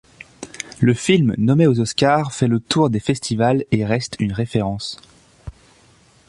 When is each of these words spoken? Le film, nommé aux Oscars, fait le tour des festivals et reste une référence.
Le 0.79 0.95
film, 0.95 1.35
nommé 1.37 1.67
aux 1.67 1.79
Oscars, 1.79 2.33
fait 2.33 2.47
le 2.47 2.59
tour 2.59 2.89
des 2.89 2.99
festivals 2.99 3.65
et 3.69 3.85
reste 3.85 4.15
une 4.19 4.33
référence. 4.33 4.99